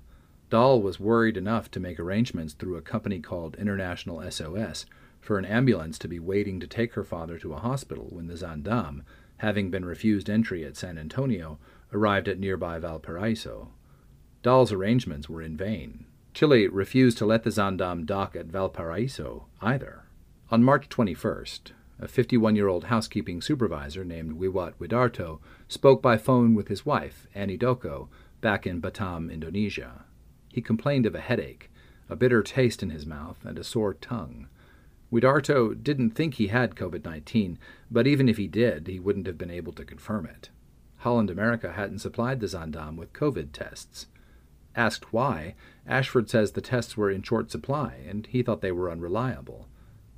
[0.49, 4.85] Dahl was worried enough to make arrangements through a company called International SOS
[5.21, 8.33] for an ambulance to be waiting to take her father to a hospital when the
[8.33, 9.03] Zaandam,
[9.41, 11.59] having been refused entry at San Antonio,
[11.91, 13.69] arrived at nearby Valparaiso.
[14.43, 16.05] Dahl's arrangements were in vain.
[16.33, 20.03] Chile refused to let the Zaandam dock at Valparaiso either.
[20.49, 26.55] On March 21st, a 51 year old housekeeping supervisor named Wiwat Widarto spoke by phone
[26.55, 28.07] with his wife, Annie Doko,
[28.41, 30.05] back in Batam, Indonesia.
[30.51, 31.69] He complained of a headache,
[32.09, 34.47] a bitter taste in his mouth, and a sore tongue.
[35.11, 37.59] Widarto didn't think he had COVID 19,
[37.91, 40.49] but even if he did, he wouldn't have been able to confirm it.
[40.97, 44.07] Holland America hadn't supplied the Zaandam with COVID tests.
[44.75, 48.89] Asked why, Ashford says the tests were in short supply and he thought they were
[48.89, 49.67] unreliable.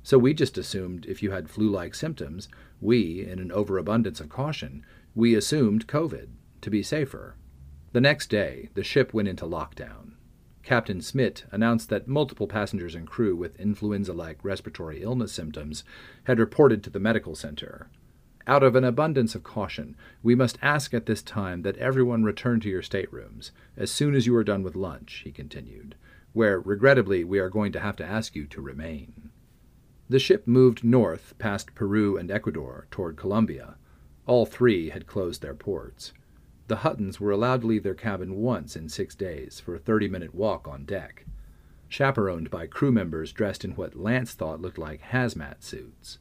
[0.04, 2.48] So we just assumed if you had flu like symptoms,
[2.80, 4.84] we, in an overabundance of caution,
[5.14, 6.28] we assumed COVID
[6.60, 7.36] to be safer.
[7.92, 10.12] The next day, the ship went into lockdown.
[10.64, 15.84] Captain Smit announced that multiple passengers and crew with influenza like respiratory illness symptoms
[16.24, 17.90] had reported to the medical center.
[18.46, 22.60] Out of an abundance of caution, we must ask at this time that everyone return
[22.60, 25.96] to your staterooms as soon as you are done with lunch, he continued,
[26.32, 29.30] where, regrettably, we are going to have to ask you to remain.
[30.08, 33.76] The ship moved north past Peru and Ecuador toward Colombia.
[34.26, 36.12] All three had closed their ports.
[36.66, 40.08] The Huttons were allowed to leave their cabin once in six days for a 30
[40.08, 41.26] minute walk on deck,
[41.88, 46.18] chaperoned by crew members dressed in what Lance thought looked like hazmat suits.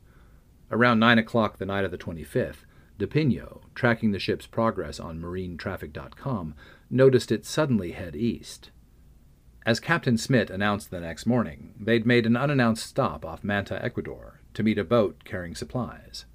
[0.69, 2.65] Around 9 o'clock the night of the 25th,
[2.99, 6.55] DePino, tracking the ship's progress on marinetraffic.com,
[6.89, 8.71] noticed it suddenly head east.
[9.65, 14.41] As Captain Smit announced the next morning, they'd made an unannounced stop off Manta, Ecuador,
[14.53, 16.25] to meet a boat carrying supplies.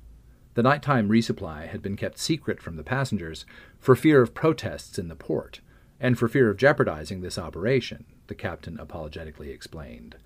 [0.59, 3.47] The nighttime resupply had been kept secret from the passengers
[3.79, 5.61] for fear of protests in the port,
[6.01, 10.17] and for fear of jeopardizing this operation, the captain apologetically explained.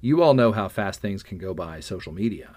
[0.00, 2.56] You all know how fast things can go by social media.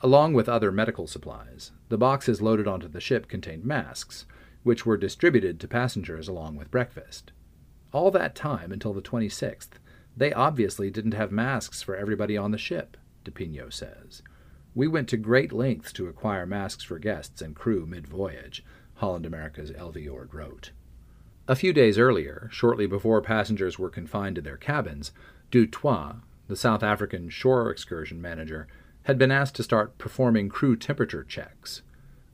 [0.00, 4.26] Along with other medical supplies, the boxes loaded onto the ship contained masks,
[4.64, 7.30] which were distributed to passengers along with breakfast.
[7.92, 9.78] All that time until the 26th,
[10.16, 14.22] they obviously didn't have masks for everybody on the ship, DePino says.
[14.74, 19.26] We went to great lengths to acquire masks for guests and crew mid voyage, Holland
[19.26, 20.70] America's Elvejord wrote.
[21.48, 25.10] A few days earlier, shortly before passengers were confined to their cabins,
[25.50, 28.68] Du Toit, the South African shore excursion manager,
[29.04, 31.82] had been asked to start performing crew temperature checks.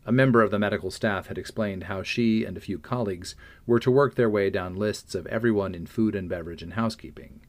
[0.05, 3.35] A member of the medical staff had explained how she and a few colleagues
[3.67, 7.41] were to work their way down lists of everyone in food and beverage and housekeeping.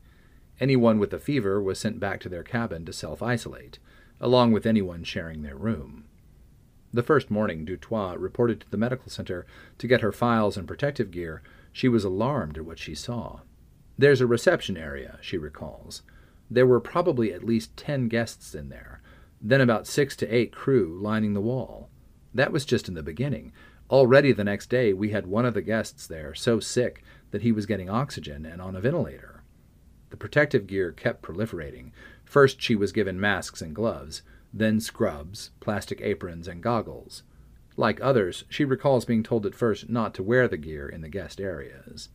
[0.60, 3.78] Anyone with a fever was sent back to their cabin to self isolate,
[4.20, 6.06] along with anyone sharing their room.
[6.94, 9.46] The first morning Du Toit reported to the medical center
[9.78, 13.42] to get her files and protective gear, she was alarmed at what she saw.
[13.98, 16.02] There's a reception area, she recalls.
[16.50, 19.02] There were probably at least ten guests in there,
[19.42, 21.90] then about six to eight crew lining the wall.
[22.34, 23.52] That was just in the beginning.
[23.90, 27.52] Already the next day, we had one of the guests there so sick that he
[27.52, 29.44] was getting oxygen and on a ventilator.
[30.10, 31.92] The protective gear kept proliferating.
[32.28, 34.22] First, she was given masks and gloves,
[34.54, 37.24] then scrubs, plastic aprons, and goggles.
[37.78, 41.08] Like others, she recalls being told at first not to wear the gear in the
[41.08, 42.10] guest areas.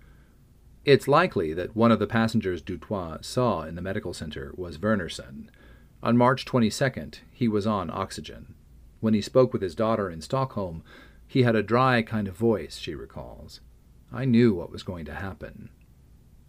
[0.85, 4.77] It's likely that one of the passengers Du Toit saw in the medical center was
[4.77, 5.49] Wernersson.
[6.03, 8.55] On March 22nd, he was on oxygen.
[9.01, 10.83] When he spoke with his daughter in Stockholm,
[11.27, 13.61] he had a dry kind of voice, she recalls.
[14.13, 15.71] I knew what was going to happen.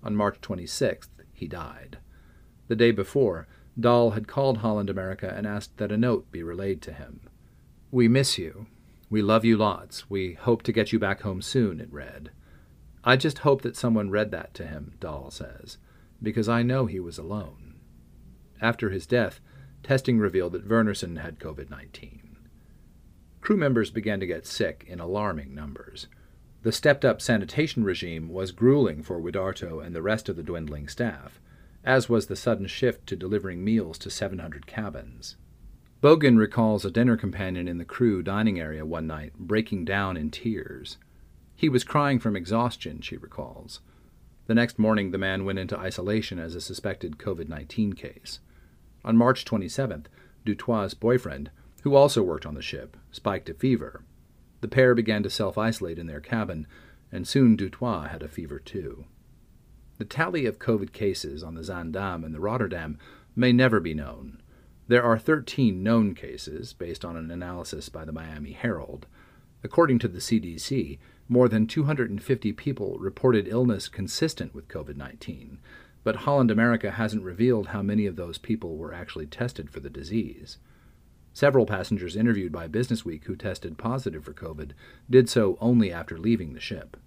[0.03, 1.99] On March 26th, he died.
[2.67, 3.47] The day before,
[3.79, 7.21] Dahl had called Holland America and asked that a note be relayed to him.
[7.91, 8.67] We miss you.
[9.09, 10.09] We love you lots.
[10.09, 12.31] We hope to get you back home soon, it read.
[13.03, 15.77] I just hope that someone read that to him, Dahl says,
[16.21, 17.75] because I know he was alone.
[18.61, 19.41] After his death,
[19.83, 22.37] testing revealed that Wernersson had COVID 19.
[23.41, 26.07] Crew members began to get sick in alarming numbers.
[26.61, 30.87] The stepped up sanitation regime was grueling for Widarto and the rest of the dwindling
[30.87, 31.41] staff,
[31.83, 35.35] as was the sudden shift to delivering meals to 700 cabins.
[36.01, 40.29] Bogan recalls a dinner companion in the crew dining area one night breaking down in
[40.29, 40.97] tears.
[41.55, 43.79] He was crying from exhaustion, she recalls.
[44.47, 48.39] The next morning, the man went into isolation as a suspected COVID 19 case.
[49.05, 50.07] On March 27th,
[50.45, 51.51] Du Toit's boyfriend,
[51.83, 54.03] who also worked on the ship, spiked a fever.
[54.59, 56.67] The pair began to self isolate in their cabin,
[57.11, 59.05] and soon Du Toit had a fever too.
[60.03, 62.99] The tally of COVID cases on the Zaandam and the Rotterdam
[63.37, 64.41] may never be known.
[64.89, 69.07] There are 13 known cases, based on an analysis by the Miami Herald.
[69.63, 75.59] According to the CDC, more than 250 people reported illness consistent with COVID 19,
[76.03, 79.89] but Holland America hasn't revealed how many of those people were actually tested for the
[79.89, 80.57] disease.
[81.31, 84.71] Several passengers interviewed by Businessweek who tested positive for COVID
[85.09, 86.97] did so only after leaving the ship.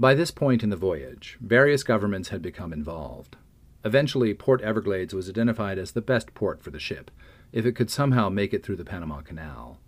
[0.00, 3.36] By this point in the voyage, various governments had become involved.
[3.84, 7.10] Eventually, Port Everglades was identified as the best port for the ship,
[7.52, 9.78] if it could somehow make it through the Panama Canal.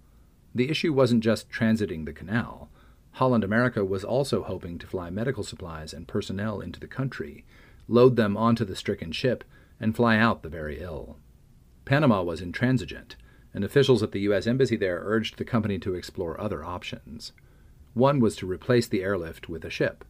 [0.55, 2.69] The issue wasn't just transiting the canal.
[3.13, 7.47] Holland America was also hoping to fly medical supplies and personnel into the country,
[7.89, 9.45] load them onto the stricken ship,
[9.81, 11.17] and fly out the very ill.
[11.87, 13.17] Panama was intransigent,
[13.55, 14.47] and officials at the U.S.
[14.47, 17.33] Embassy there urged the company to explore other options.
[17.95, 20.05] One was to replace the airlift with a ship.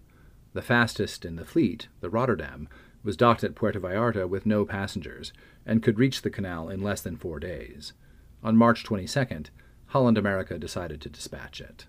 [0.53, 2.69] The fastest in the fleet, the Rotterdam,
[3.03, 5.33] was docked at Puerto Vallarta with no passengers
[5.67, 7.93] and could reach the canal in less than four days.
[8.43, 9.49] On March 22nd,
[9.87, 11.87] Holland America decided to dispatch it.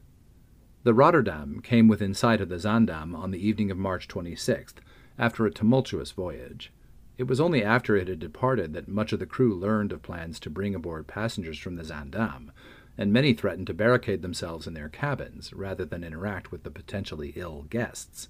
[0.83, 4.75] The Rotterdam came within sight of the Zaandam on the evening of March 26th,
[5.17, 6.73] after a tumultuous voyage.
[7.17, 10.39] It was only after it had departed that much of the crew learned of plans
[10.41, 12.49] to bring aboard passengers from the Zaandam,
[12.97, 17.33] and many threatened to barricade themselves in their cabins rather than interact with the potentially
[17.35, 18.29] ill guests.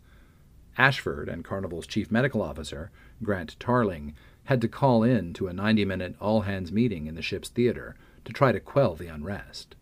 [0.77, 4.13] Ashford and Carnival's chief medical officer, Grant Tarling,
[4.45, 7.95] had to call in to a 90 minute all hands meeting in the ship's theater
[8.25, 9.75] to try to quell the unrest.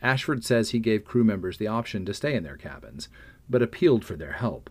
[0.00, 3.08] Ashford says he gave crew members the option to stay in their cabins,
[3.48, 4.70] but appealed for their help.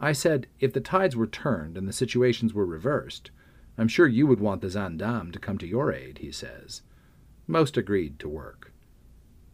[0.00, 3.30] I said, if the tides were turned and the situations were reversed,
[3.76, 6.82] I'm sure you would want the Zaandam to come to your aid, he says.
[7.46, 8.69] Most agreed to work.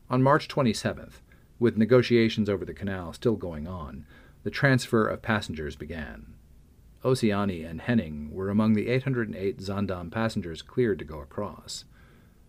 [0.08, 1.14] On March 27th,
[1.58, 4.06] with negotiations over the canal still going on,
[4.44, 6.34] the transfer of passengers began.
[7.02, 11.86] Oceani and Henning were among the 808 Zaandam passengers cleared to go across.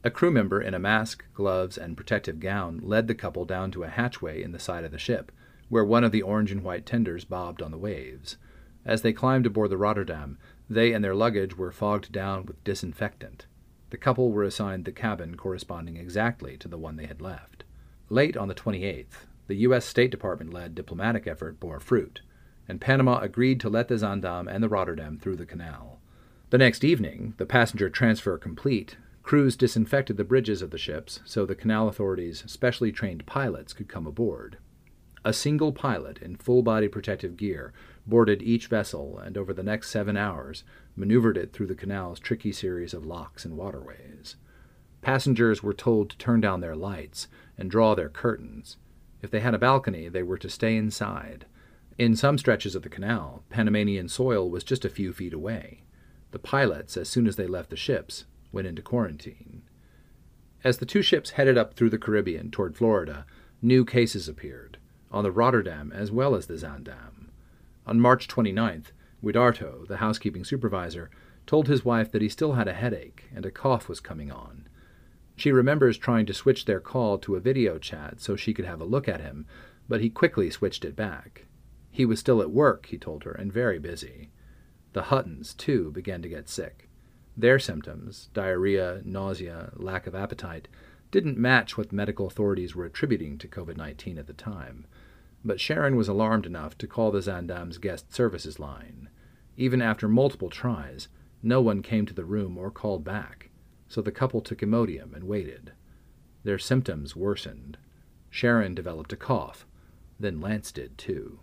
[0.03, 3.83] A crew member in a mask, gloves, and protective gown led the couple down to
[3.83, 5.31] a hatchway in the side of the ship,
[5.67, 8.37] where one of the orange and white tenders bobbed on the waves.
[8.85, 10.37] As they climbed aboard the Rotterdam,
[10.69, 13.46] they and their luggage were fogged down with disinfectant.
[13.89, 17.63] The couple were assigned the cabin corresponding exactly to the one they had left.
[18.09, 19.85] Late on the 28th, the U.S.
[19.85, 22.21] State Department led diplomatic effort bore fruit,
[22.67, 25.99] and Panama agreed to let the Zaandam and the Rotterdam through the canal.
[26.49, 31.45] The next evening, the passenger transfer complete, crews disinfected the bridges of the ships so
[31.45, 34.57] the canal authorities' specially trained pilots could come aboard.
[35.25, 37.73] A single pilot in full body protective gear
[38.07, 40.63] boarded each vessel and over the next seven hours
[40.95, 44.37] maneuvered it through the canal's tricky series of locks and waterways.
[45.01, 48.77] Passengers were told to turn down their lights and draw their curtains,
[49.21, 51.45] if they had a balcony, they were to stay inside.
[51.97, 55.83] In some stretches of the canal, Panamanian soil was just a few feet away.
[56.31, 59.63] The pilots, as soon as they left the ships, went into quarantine.
[60.63, 63.25] As the two ships headed up through the Caribbean toward Florida,
[63.61, 64.77] new cases appeared,
[65.11, 67.16] on the Rotterdam as well as the Zaandam.
[67.87, 68.91] On March 29th,
[69.23, 71.09] Widarto, the housekeeping supervisor,
[71.45, 74.67] told his wife that he still had a headache and a cough was coming on.
[75.37, 78.81] She remembers trying to switch their call to a video chat so she could have
[78.81, 79.45] a look at him,
[79.87, 81.45] but he quickly switched it back.
[81.89, 84.31] He was still at work, he told her, and very busy.
[84.91, 86.89] The Huttons, too, began to get sick.
[87.37, 90.67] Their symptoms diarrhea, nausea, lack of appetite
[91.09, 94.85] didn't match what medical authorities were attributing to COVID 19 at the time.
[95.43, 99.09] But Sharon was alarmed enough to call the Zaandam's guest services line.
[99.55, 101.07] Even after multiple tries,
[101.41, 103.49] no one came to the room or called back
[103.87, 105.71] so the couple took Imodium and waited.
[106.43, 107.77] Their symptoms worsened.
[108.29, 109.65] Sharon developed a cough.
[110.19, 111.39] Then Lance did too.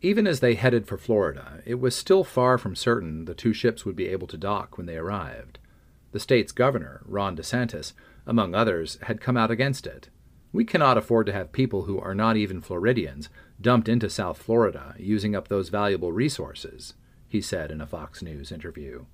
[0.00, 3.84] Even as they headed for Florida, it was still far from certain the two ships
[3.84, 5.58] would be able to dock when they arrived.
[6.10, 7.92] The state's governor, Ron DeSantis,
[8.26, 10.08] among others, had come out against it.
[10.52, 14.94] We cannot afford to have people who are not even Floridians dumped into South Florida
[14.98, 16.94] using up those valuable resources,
[17.26, 19.06] he said in a Fox News interview.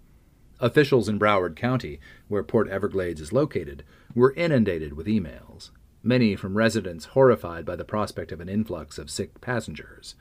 [0.59, 5.71] Officials in Broward County, where Port Everglades is located, were inundated with emails,
[6.03, 10.17] many from residents horrified by the prospect of an influx of sick passengers,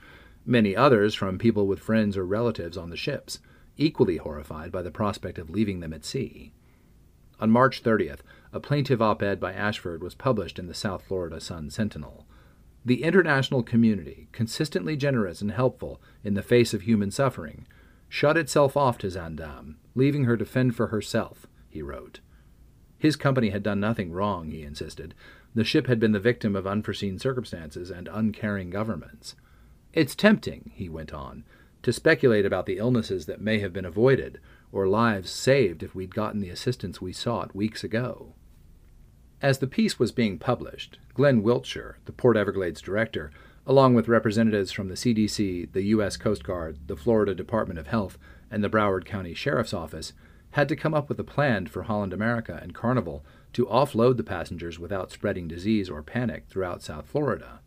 [0.46, 3.40] many others from people with friends or relatives on the ships,
[3.78, 6.54] equally horrified by the prospect of leaving them at sea.
[7.40, 8.20] On March 30th,
[8.54, 12.26] a plaintive op ed by Ashford was published in the South Florida Sun Sentinel.
[12.86, 17.68] The international community, consistently generous and helpful in the face of human suffering,
[18.08, 22.22] shut itself off to Zaandam, leaving her to fend for herself, he wrote.
[22.98, 25.14] His company had done nothing wrong, he insisted.
[25.54, 29.36] The ship had been the victim of unforeseen circumstances and uncaring governments.
[29.94, 31.44] It's tempting, he went on,
[31.84, 34.40] to speculate about the illnesses that may have been avoided
[34.72, 38.34] or lives saved if we'd gotten the assistance we sought weeks ago.
[39.42, 43.32] As the piece was being published, Glenn Wiltshire, the Port Everglades director,
[43.68, 46.18] along with representatives from the CDC, the U.S.
[46.18, 48.18] Coast Guard, the Florida Department of Health,
[48.50, 50.14] and the Broward County Sheriff's Office,
[50.52, 54.24] had to come up with a plan for Holland America and Carnival to offload the
[54.24, 57.60] passengers without spreading disease or panic throughout South Florida.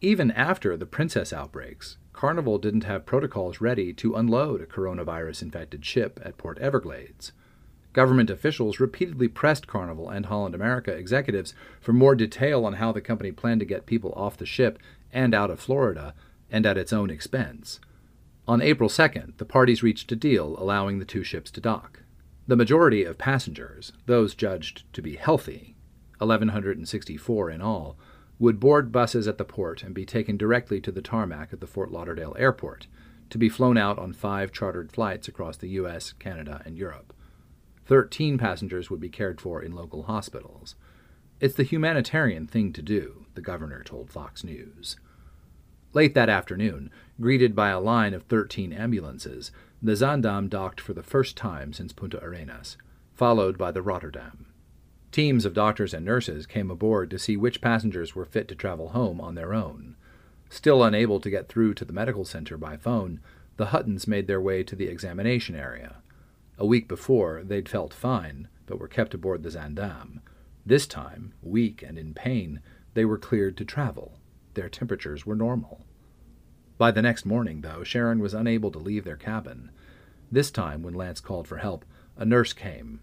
[0.00, 5.84] Even after the Princess outbreaks, Carnival didn't have protocols ready to unload a coronavirus infected
[5.84, 7.32] ship at Port Everglades.
[7.92, 13.00] Government officials repeatedly pressed Carnival and Holland America executives for more detail on how the
[13.00, 14.78] company planned to get people off the ship
[15.12, 16.14] and out of Florida,
[16.50, 17.80] and at its own expense.
[18.46, 22.00] On April 2nd, the parties reached a deal allowing the two ships to dock.
[22.46, 25.74] The majority of passengers, those judged to be healthy,
[26.18, 27.96] 1,164 in all,
[28.38, 31.66] would board buses at the port and be taken directly to the tarmac at the
[31.66, 32.86] Fort Lauderdale airport
[33.30, 37.12] to be flown out on five chartered flights across the U.S., Canada, and Europe.
[37.86, 40.74] Thirteen passengers would be cared for in local hospitals.
[41.40, 44.96] It's the humanitarian thing to do, the governor told Fox News.
[45.92, 51.02] Late that afternoon, greeted by a line of 13 ambulances, the Zaandam docked for the
[51.02, 52.76] first time since Punta Arenas,
[53.12, 54.46] followed by the Rotterdam.
[55.14, 58.88] Teams of doctors and nurses came aboard to see which passengers were fit to travel
[58.88, 59.94] home on their own.
[60.50, 63.20] Still unable to get through to the medical center by phone,
[63.56, 65.98] the Huttons made their way to the examination area.
[66.58, 70.18] A week before, they'd felt fine, but were kept aboard the Zaandam.
[70.66, 72.58] This time, weak and in pain,
[72.94, 74.18] they were cleared to travel.
[74.54, 75.82] Their temperatures were normal.
[76.76, 79.70] By the next morning, though, Sharon was unable to leave their cabin.
[80.32, 81.84] This time, when Lance called for help,
[82.16, 82.98] a nurse came.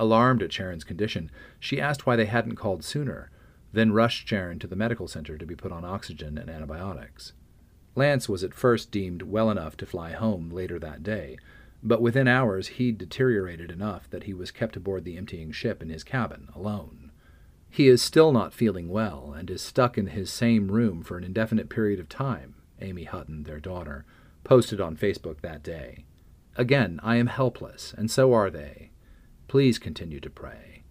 [0.00, 3.30] Alarmed at Sharon's condition, she asked why they hadn't called sooner,
[3.74, 7.34] then rushed Sharon to the medical center to be put on oxygen and antibiotics.
[7.94, 11.36] Lance was at first deemed well enough to fly home later that day,
[11.82, 15.90] but within hours he'd deteriorated enough that he was kept aboard the emptying ship in
[15.90, 17.12] his cabin, alone.
[17.68, 21.24] He is still not feeling well and is stuck in his same room for an
[21.24, 24.06] indefinite period of time, Amy Hutton, their daughter,
[24.44, 26.06] posted on Facebook that day.
[26.56, 28.89] Again, I am helpless, and so are they.
[29.50, 30.84] Please continue to pray.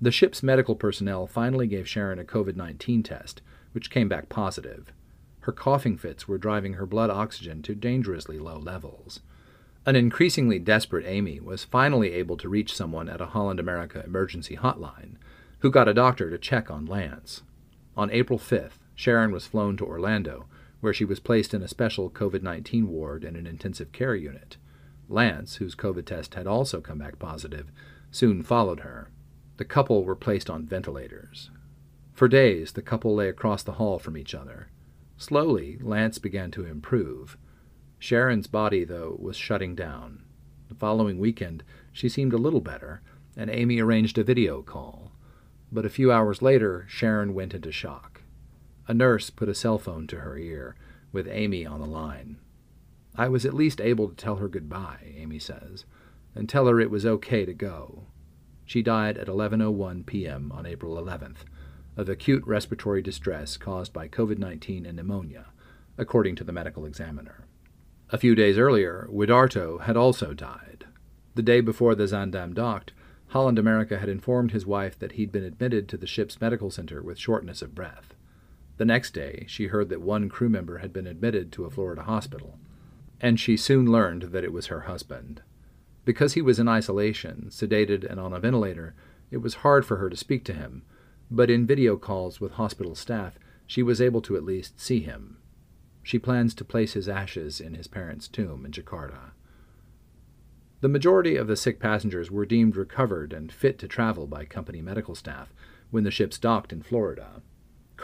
[0.00, 3.42] The ship's medical personnel finally gave Sharon a COVID 19 test,
[3.72, 4.92] which came back positive.
[5.40, 9.18] Her coughing fits were driving her blood oxygen to dangerously low levels.
[9.84, 14.56] An increasingly desperate Amy was finally able to reach someone at a Holland America emergency
[14.56, 15.16] hotline,
[15.58, 17.42] who got a doctor to check on Lance.
[17.96, 20.46] On April 5th, Sharon was flown to Orlando,
[20.80, 24.56] where she was placed in a special COVID 19 ward in an intensive care unit.
[25.08, 27.70] Lance, whose COVID test had also come back positive,
[28.10, 29.10] soon followed her.
[29.56, 31.50] The couple were placed on ventilators.
[32.12, 34.68] For days, the couple lay across the hall from each other.
[35.16, 37.36] Slowly, Lance began to improve.
[37.98, 40.22] Sharon's body, though, was shutting down.
[40.68, 43.02] The following weekend, she seemed a little better,
[43.36, 45.12] and Amy arranged a video call.
[45.70, 48.22] But a few hours later, Sharon went into shock.
[48.88, 50.76] A nurse put a cell phone to her ear,
[51.12, 52.38] with Amy on the line.
[53.18, 55.86] I was at least able to tell her goodbye, Amy says,
[56.34, 58.04] and tell her it was okay to go.
[58.66, 60.52] She died at 11:01 p.m.
[60.52, 61.44] on April 11th
[61.96, 65.46] of acute respiratory distress caused by COVID-19 and pneumonia,
[65.96, 67.46] according to the medical examiner.
[68.10, 70.84] A few days earlier, Widarto had also died.
[71.34, 72.92] The day before the Zaandam docked,
[73.28, 77.02] Holland America had informed his wife that he'd been admitted to the ship's medical center
[77.02, 78.14] with shortness of breath.
[78.76, 82.02] The next day, she heard that one crew member had been admitted to a Florida
[82.02, 82.58] hospital,
[83.20, 85.42] and she soon learned that it was her husband.
[86.04, 88.94] Because he was in isolation, sedated, and on a ventilator,
[89.30, 90.82] it was hard for her to speak to him,
[91.30, 95.38] but in video calls with hospital staff, she was able to at least see him.
[96.02, 99.32] She plans to place his ashes in his parents' tomb in Jakarta.
[100.80, 104.82] The majority of the sick passengers were deemed recovered and fit to travel by company
[104.82, 105.52] medical staff
[105.90, 107.42] when the ships docked in Florida.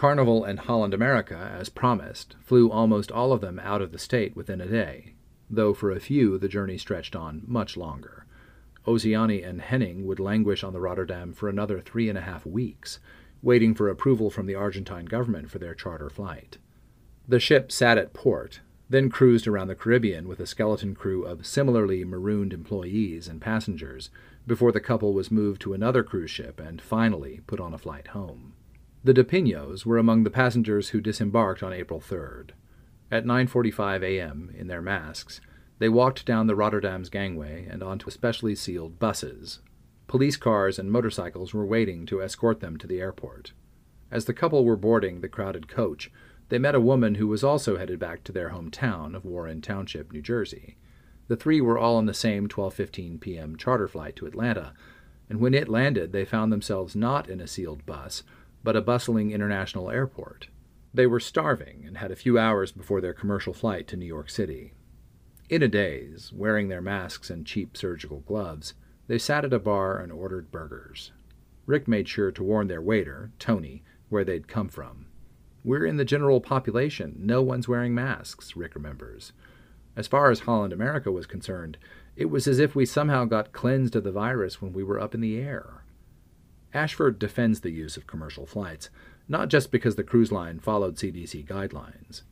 [0.03, 4.34] Carnival and Holland America, as promised, flew almost all of them out of the state
[4.34, 5.14] within a day,
[5.48, 8.26] though for a few the journey stretched on much longer.
[8.84, 12.98] Oceani and Henning would languish on the Rotterdam for another three and a half weeks,
[13.42, 16.59] waiting for approval from the Argentine government for their charter flight.
[17.28, 18.59] The ship sat at port,
[18.90, 24.11] then cruised around the Caribbean with a skeleton crew of similarly marooned employees and passengers
[24.48, 28.09] before the couple was moved to another cruise ship and finally put on a flight
[28.09, 28.55] home.
[29.05, 32.50] The De Pinos were among the passengers who disembarked on April 3rd.
[33.11, 35.40] At 9:45 a.m., in their masks,
[35.80, 39.59] they walked down the Rotterdam's gangway and onto specially sealed buses.
[40.07, 43.53] Police cars and motorcycles were waiting to escort them to the airport.
[44.09, 46.12] As the couple were boarding the crowded coach,
[46.48, 50.12] they met a woman who was also headed back to their hometown of Warren Township,
[50.12, 50.76] New Jersey.
[51.26, 53.57] The three were all on the same 12:15 p.m.
[53.57, 54.74] charter flight to Atlanta,
[55.28, 58.22] and when it landed, they found themselves not in a sealed bus,
[58.62, 60.48] but a bustling international airport.
[60.94, 64.28] They were starving and had a few hours before their commercial flight to New York
[64.28, 64.72] City.
[65.48, 68.74] In a daze, wearing their masks and cheap surgical gloves,
[69.06, 71.12] they sat at a bar and ordered burgers.
[71.66, 75.06] Rick made sure to warn their waiter, Tony, where they'd come from.
[75.64, 77.16] We're in the general population.
[77.18, 79.32] No one's wearing masks, Rick remembers.
[79.94, 81.78] As far as Holland America was concerned,
[82.16, 85.14] it was as if we somehow got cleansed of the virus when we were up
[85.14, 85.82] in the air.
[86.75, 88.91] Ashford defends the use of commercial flights,
[89.29, 92.23] not just because the cruise line followed CDC guidelines.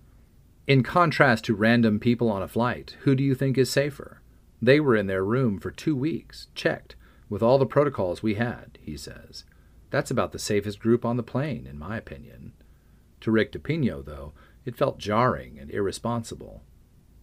[0.67, 4.21] In contrast to random people on a flight, who do you think is safer?
[4.63, 6.97] They were in their room for two weeks, checked,
[7.29, 9.45] with all the protocols we had, he says.
[9.91, 12.53] That's about the safest group on the plane, in my opinion.
[13.23, 14.33] To Rick DePino, though,
[14.65, 16.63] it felt jarring and irresponsible.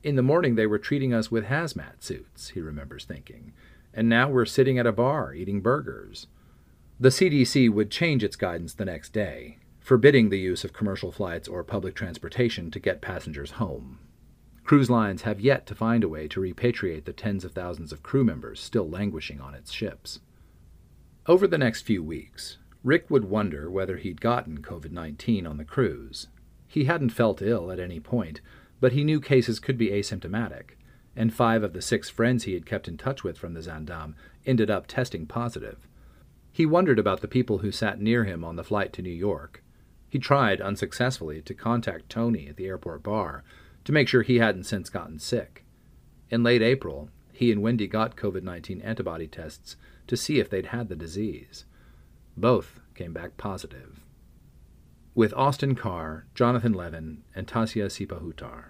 [0.04, 3.54] In the morning, they were treating us with hazmat suits, he remembers thinking,
[3.94, 6.28] and now we're sitting at a bar eating burgers.
[7.00, 11.48] The CDC would change its guidance the next day, forbidding the use of commercial flights
[11.48, 14.00] or public transportation to get passengers home.
[14.64, 18.02] Cruise lines have yet to find a way to repatriate the tens of thousands of
[18.02, 20.22] crew members still languishing on its ships.
[21.28, 25.66] Over the next few weeks, Rick would wonder whether he'd gotten COVID 19 on the
[25.66, 26.30] cruise.
[26.68, 28.42] He hadn't felt ill at any point,
[28.80, 30.72] but he knew cases could be asymptomatic,
[31.16, 34.16] and five of the six friends he had kept in touch with from the Zaandam
[34.48, 35.88] ended up testing positive.
[36.58, 39.62] He wondered about the people who sat near him on the flight to New York.
[40.10, 43.44] He tried, unsuccessfully, to contact Tony at the airport bar
[43.86, 45.66] to make sure he hadn't since gotten sick.
[46.32, 49.76] In late April, he and Wendy got COVID 19 antibody tests
[50.08, 51.66] to see if they'd had the disease.
[52.36, 54.00] Both came back positive.
[55.14, 58.70] With Austin Carr, Jonathan Levin, and Tassia Sipahutar.